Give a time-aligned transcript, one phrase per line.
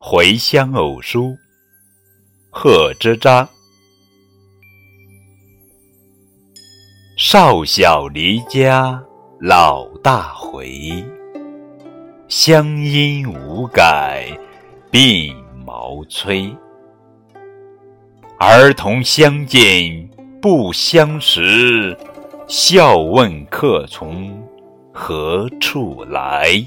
[0.00, 1.36] 回乡偶书
[2.50, 3.46] 贺知章
[7.18, 9.02] 少小离家
[9.40, 11.04] 老大回，
[12.28, 14.28] 乡音无改
[14.92, 15.34] 鬓
[15.66, 16.48] 毛衰。
[18.38, 20.08] 儿童相见
[20.40, 21.98] 不相识，
[22.46, 24.40] 笑问客从
[24.92, 26.64] 何处来。